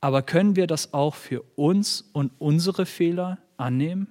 Aber 0.00 0.22
können 0.22 0.54
wir 0.56 0.66
das 0.66 0.92
auch 0.92 1.14
für 1.14 1.42
uns 1.56 2.02
und 2.12 2.32
unsere 2.38 2.84
Fehler 2.84 3.38
annehmen? 3.56 4.06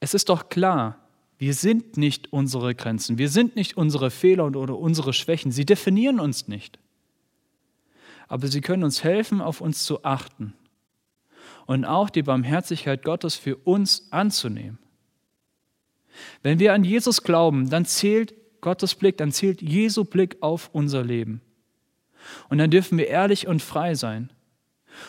Es 0.00 0.12
ist 0.14 0.28
doch 0.28 0.48
klar, 0.50 0.98
wir 1.38 1.54
sind 1.54 1.96
nicht 1.96 2.32
unsere 2.32 2.74
Grenzen, 2.74 3.16
wir 3.16 3.30
sind 3.30 3.56
nicht 3.56 3.76
unsere 3.76 4.10
Fehler 4.10 4.44
oder 4.46 4.78
unsere 4.78 5.12
Schwächen, 5.12 5.50
sie 5.50 5.64
definieren 5.64 6.20
uns 6.20 6.48
nicht. 6.48 6.78
Aber 8.28 8.46
sie 8.48 8.60
können 8.60 8.84
uns 8.84 9.02
helfen, 9.02 9.40
auf 9.40 9.60
uns 9.60 9.84
zu 9.84 10.04
achten 10.04 10.54
und 11.66 11.84
auch 11.84 12.10
die 12.10 12.22
Barmherzigkeit 12.22 13.04
Gottes 13.04 13.34
für 13.34 13.56
uns 13.56 14.10
anzunehmen. 14.10 14.78
Wenn 16.42 16.58
wir 16.58 16.74
an 16.74 16.84
Jesus 16.84 17.22
glauben, 17.22 17.70
dann 17.70 17.84
zählt 17.84 18.34
Gottes 18.60 18.94
Blick, 18.94 19.16
dann 19.16 19.32
zählt 19.32 19.62
Jesu 19.62 20.04
Blick 20.04 20.36
auf 20.40 20.70
unser 20.72 21.02
Leben. 21.02 21.40
Und 22.48 22.58
dann 22.58 22.70
dürfen 22.70 22.98
wir 22.98 23.08
ehrlich 23.08 23.46
und 23.46 23.62
frei 23.62 23.94
sein 23.94 24.30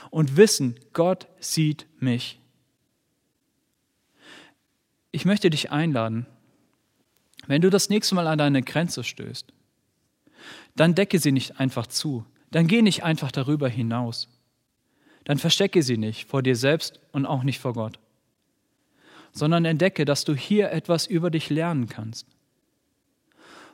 und 0.10 0.38
wissen, 0.38 0.80
Gott 0.94 1.28
sieht 1.40 1.88
mich. 2.00 2.40
Ich 5.12 5.26
möchte 5.26 5.50
dich 5.50 5.72
einladen, 5.72 6.26
wenn 7.46 7.62
du 7.62 7.70
das 7.70 7.90
nächste 7.90 8.16
Mal 8.16 8.28
an 8.28 8.40
deine 8.40 8.64
Grenze 8.64 9.04
stößt, 9.04 9.54
dann 10.76 10.96
decke 10.96 11.20
sie 11.20 11.32
nicht 11.32 11.60
einfach 11.60 11.88
zu, 11.88 12.26
dann 12.52 12.68
geh 12.68 12.82
nicht 12.82 13.04
einfach 13.04 13.32
darüber 13.32 13.70
hinaus, 13.70 14.30
dann 15.26 15.38
verstecke 15.38 15.84
sie 15.84 15.98
nicht 15.98 16.28
vor 16.28 16.44
dir 16.44 16.56
selbst 16.56 17.00
und 17.12 17.26
auch 17.26 17.44
nicht 17.44 17.60
vor 17.60 17.74
Gott, 17.74 18.00
sondern 19.32 19.66
entdecke, 19.66 20.06
dass 20.06 20.26
du 20.26 20.36
hier 20.36 20.72
etwas 20.72 21.08
über 21.08 21.32
dich 21.32 21.50
lernen 21.50 21.88
kannst. 21.88 22.28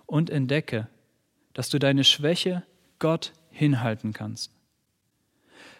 Und 0.05 0.29
entdecke, 0.29 0.87
dass 1.53 1.69
du 1.69 1.77
deine 1.77 2.03
Schwäche 2.03 2.63
Gott 2.97 3.33
hinhalten 3.51 4.13
kannst, 4.13 4.51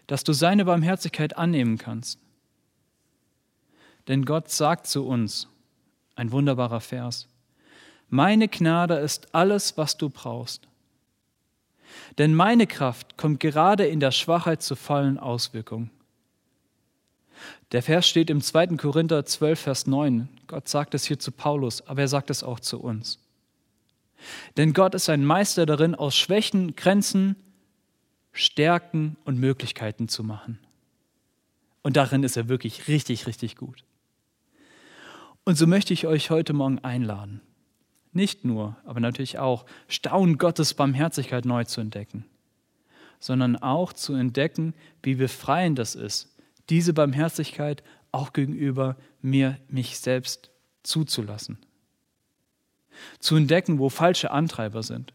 dass 0.08 0.23
du 0.23 0.34
seine 0.34 0.65
Barmherzigkeit 0.65 1.38
annehmen 1.38 1.77
kannst. 1.77 2.19
Denn 4.08 4.25
Gott 4.25 4.49
sagt 4.49 4.88
zu 4.88 5.05
uns, 5.05 5.47
ein 6.15 6.32
wunderbarer 6.32 6.82
Vers, 6.82 7.27
meine 8.10 8.47
Gnade 8.47 8.95
ist 8.95 9.34
alles, 9.34 9.77
was 9.77 9.97
du 9.97 10.10
brauchst. 10.10 10.68
Denn 12.17 12.34
meine 12.34 12.67
Kraft 12.67 13.17
kommt 13.17 13.39
gerade 13.39 13.86
in 13.86 13.99
der 13.99 14.12
Schwachheit 14.12 14.62
zur 14.62 14.78
vollen 14.78 15.17
Auswirkung. 15.17 15.89
Der 17.71 17.84
Vers 17.84 18.08
steht 18.08 18.30
im 18.30 18.41
2. 18.41 18.67
Korinther 18.78 19.25
12, 19.25 19.60
Vers 19.60 19.88
9. 19.88 20.28
Gott 20.47 20.67
sagt 20.67 20.93
es 20.93 21.06
hier 21.06 21.19
zu 21.19 21.32
Paulus, 21.32 21.82
aber 21.88 22.02
er 22.02 22.08
sagt 22.08 22.30
es 22.30 22.43
auch 22.43 22.60
zu 22.60 22.80
uns. 22.82 23.19
Denn 24.58 24.73
Gott 24.73 24.95
ist 24.95 25.10
ein 25.10 25.23
Meister 25.23 25.65
darin, 25.65 25.95
aus 25.95 26.17
Schwächen 26.17 26.75
Grenzen, 26.75 27.36
Stärken 28.34 29.15
und 29.23 29.39
Möglichkeiten 29.39 30.10
zu 30.10 30.23
machen. 30.23 30.60
Und 31.82 31.95
darin 31.95 32.23
ist 32.23 32.36
er 32.36 32.49
wirklich 32.49 32.88
richtig, 32.88 33.28
richtig 33.28 33.56
gut. 33.56 33.86
Und 35.45 35.56
so 35.58 35.65
möchte 35.65 35.93
ich 35.93 36.06
euch 36.06 36.30
heute 36.30 36.54
Morgen 36.54 36.80
einladen 36.80 37.41
nicht 38.12 38.45
nur, 38.45 38.76
aber 38.86 39.00
natürlich 39.00 39.38
auch 39.38 39.65
Staunen 39.88 40.38
Gottes 40.38 40.74
Barmherzigkeit 40.74 41.45
neu 41.45 41.63
zu 41.63 41.82
entdecken, 41.82 42.26
sondern 43.19 43.56
auch 43.56 43.93
zu 43.93 44.13
entdecken, 44.13 44.74
wie 45.04 45.15
befreiend 45.15 45.78
das 45.78 45.95
ist, 45.95 46.36
diese 46.69 46.93
Barmherzigkeit 46.93 47.84
auch 48.12 48.34
gegenüber 48.34 48.95
mir, 49.22 49.58
mich 49.67 50.00
selbst 50.00 50.50
zuzulassen. 50.84 51.58
Zu 53.19 53.36
entdecken, 53.36 53.80
wo 53.80 53.89
falsche 53.89 54.32
Antreiber 54.32 54.84
sind, 54.84 55.13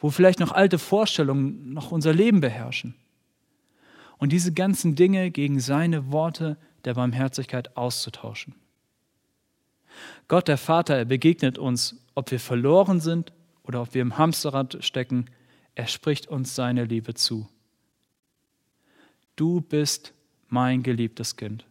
wo 0.00 0.10
vielleicht 0.10 0.40
noch 0.40 0.52
alte 0.52 0.78
Vorstellungen 0.78 1.72
noch 1.72 1.90
unser 1.90 2.12
Leben 2.12 2.40
beherrschen. 2.40 2.94
Und 4.18 4.30
diese 4.30 4.52
ganzen 4.52 4.94
Dinge 4.94 5.30
gegen 5.30 5.58
seine 5.58 6.12
Worte 6.12 6.56
der 6.84 6.94
Barmherzigkeit 6.94 7.76
auszutauschen. 7.76 8.54
Gott 10.28 10.48
der 10.48 10.58
Vater, 10.58 10.96
er 10.96 11.04
begegnet 11.04 11.58
uns, 11.58 11.96
ob 12.14 12.30
wir 12.30 12.40
verloren 12.40 13.00
sind 13.00 13.32
oder 13.62 13.82
ob 13.82 13.94
wir 13.94 14.02
im 14.02 14.18
Hamsterrad 14.18 14.78
stecken, 14.84 15.26
er 15.74 15.86
spricht 15.86 16.28
uns 16.28 16.54
seine 16.54 16.84
Liebe 16.84 17.14
zu. 17.14 17.48
Du 19.36 19.60
bist 19.60 20.12
mein 20.48 20.82
geliebtes 20.82 21.36
Kind. 21.36 21.64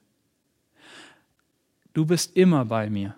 Du 1.94 2.06
bist 2.06 2.36
immer 2.36 2.66
bei 2.66 2.90
mir 2.90 3.16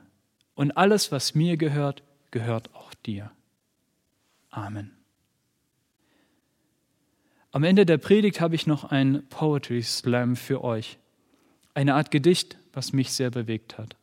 und 0.56 0.76
alles, 0.78 1.12
was 1.12 1.36
mir 1.36 1.58
gehört, 1.58 2.04
gehört 2.32 2.73
auch 2.73 2.93
dir. 2.93 3.32
Amen. 4.49 4.91
Am 7.52 7.63
Ende 7.63 7.86
der 7.86 7.99
Predigt 7.99 8.41
habe 8.41 8.56
ich 8.56 8.65
noch 8.65 8.86
ein 8.86 9.28
Poetry 9.30 9.84
Slam 9.84 10.36
für 10.36 10.63
euch, 10.63 10.97
eine 11.76 11.93
Art 11.93 12.10
Gedicht, 12.10 12.58
was 12.73 12.93
mich 12.93 13.12
sehr 13.12 13.30
bewegt 13.30 13.78
hat. 13.78 13.95